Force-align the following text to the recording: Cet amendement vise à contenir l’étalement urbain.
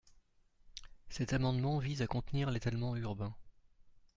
Cet 1.09 1.31
amendement 1.33 1.77
vise 1.77 2.01
à 2.01 2.07
contenir 2.07 2.49
l’étalement 2.49 2.95
urbain. 2.95 3.35